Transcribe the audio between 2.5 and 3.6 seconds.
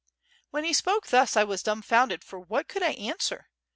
could I an.^wer?